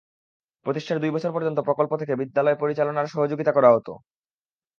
প্রতিষ্ঠার 0.65 0.97
দুই 0.99 1.11
বছর 1.11 1.31
পর্যন্ত 1.31 1.57
প্রকল্প 1.59 1.91
থেকে 1.97 2.13
বিদ্যালয় 2.15 2.57
পরিচালনায় 2.59 3.11
সহযোগিতা 3.13 3.51
করা 3.53 3.69
হতো। 3.71 3.93